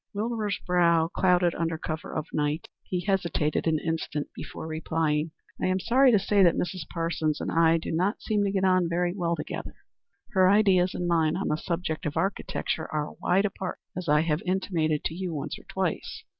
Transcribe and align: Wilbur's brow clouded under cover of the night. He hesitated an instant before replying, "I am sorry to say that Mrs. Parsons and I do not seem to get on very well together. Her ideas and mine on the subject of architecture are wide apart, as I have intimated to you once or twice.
Wilbur's 0.15 0.57
brow 0.65 1.09
clouded 1.09 1.53
under 1.53 1.77
cover 1.77 2.11
of 2.11 2.25
the 2.31 2.37
night. 2.37 2.67
He 2.81 3.01
hesitated 3.05 3.67
an 3.67 3.77
instant 3.77 4.29
before 4.33 4.65
replying, 4.65 5.29
"I 5.61 5.67
am 5.67 5.79
sorry 5.79 6.11
to 6.11 6.17
say 6.17 6.41
that 6.41 6.55
Mrs. 6.55 6.87
Parsons 6.91 7.39
and 7.39 7.51
I 7.51 7.77
do 7.77 7.91
not 7.91 8.19
seem 8.23 8.43
to 8.43 8.49
get 8.51 8.63
on 8.63 8.89
very 8.89 9.13
well 9.13 9.35
together. 9.35 9.75
Her 10.31 10.49
ideas 10.49 10.95
and 10.95 11.07
mine 11.07 11.37
on 11.37 11.49
the 11.49 11.55
subject 11.55 12.07
of 12.07 12.17
architecture 12.17 12.91
are 12.91 13.13
wide 13.21 13.45
apart, 13.45 13.77
as 13.95 14.09
I 14.09 14.21
have 14.21 14.41
intimated 14.43 15.03
to 15.03 15.13
you 15.13 15.35
once 15.35 15.59
or 15.59 15.65
twice. 15.69 16.23